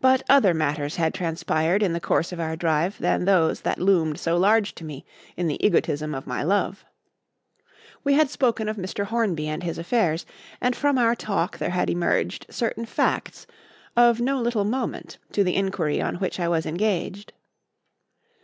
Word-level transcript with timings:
But 0.00 0.24
other 0.28 0.52
matters 0.52 0.96
had 0.96 1.14
transpired 1.14 1.80
in 1.80 1.92
the 1.92 2.00
course 2.00 2.32
of 2.32 2.40
our 2.40 2.56
drive 2.56 2.98
than 2.98 3.26
those 3.26 3.60
that 3.60 3.78
loomed 3.78 4.18
so 4.18 4.36
large 4.36 4.74
to 4.74 4.82
me 4.82 5.06
in 5.36 5.46
the 5.46 5.64
egotism 5.64 6.16
of 6.16 6.26
my 6.26 6.42
love. 6.42 6.84
We 8.02 8.14
had 8.14 8.28
spoken 8.28 8.68
of 8.68 8.76
Mr. 8.76 9.04
Hornby 9.04 9.46
and 9.46 9.62
his 9.62 9.78
affairs, 9.78 10.26
and 10.60 10.74
from 10.74 10.98
our 10.98 11.14
talk 11.14 11.58
there 11.58 11.70
had 11.70 11.88
emerged 11.90 12.46
certain 12.50 12.86
facts 12.86 13.46
of 13.96 14.20
no 14.20 14.40
little 14.40 14.64
moment 14.64 15.18
to 15.30 15.44
the 15.44 15.54
inquiry 15.54 16.02
on 16.02 16.16
which 16.16 16.40
I 16.40 16.48
was 16.48 16.66
engaged. 16.66 17.32